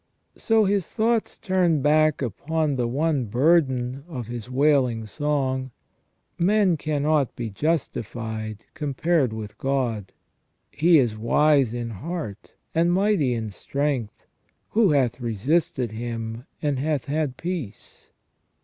So 0.35 0.65
his 0.65 0.91
thoughts 0.93 1.37
turn 1.37 1.83
back 1.83 2.23
upon 2.23 2.75
the 2.75 2.87
one 2.87 3.25
burden 3.25 4.03
of 4.07 4.25
his 4.25 4.49
wailing 4.49 5.05
song:" 5.05 5.69
Man 6.39 6.75
cannot 6.75 7.35
be 7.35 7.51
justified 7.51 8.65
com 8.73 8.95
pared 8.95 9.31
with 9.31 9.59
God..., 9.59 10.11
He 10.71 10.97
is 10.97 11.15
wise 11.15 11.75
in 11.75 11.91
heart, 11.91 12.55
and 12.73 12.91
mighty 12.91 13.35
in 13.35 13.51
strength: 13.51 14.25
who 14.69 14.89
hath 14.89 15.21
resisted 15.21 15.91
Him, 15.91 16.45
and 16.63 16.79
hath 16.79 17.05
had 17.05 17.37
peace? 17.37 18.09